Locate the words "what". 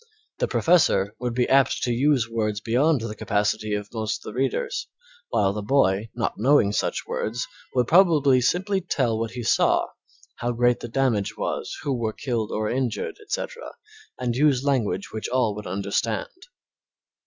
9.19-9.29